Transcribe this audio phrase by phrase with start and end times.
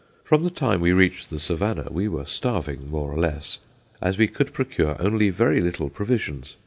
[0.23, 3.59] From the time we reached the Savannah we were starving, more or less,
[4.01, 6.57] as we could procure only very little provisions.